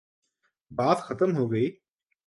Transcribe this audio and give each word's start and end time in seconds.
بات 0.71 0.97
ختم 0.97 1.35
ہو 1.37 1.51
گئی۔ 1.51 1.67